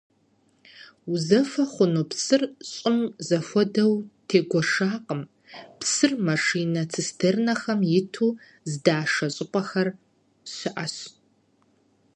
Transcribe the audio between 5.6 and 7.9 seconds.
псыр машинэ-цистернэхэм